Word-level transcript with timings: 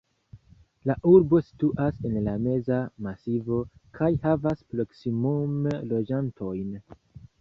La 0.89 0.93
urbo 1.09 1.41
situas 1.49 1.99
en 2.09 2.15
la 2.27 2.33
Meza 2.47 2.79
Masivo 3.07 3.59
kaj 3.99 4.09
havas 4.27 4.65
proksimume 4.75 5.77
loĝantojn. 5.95 6.75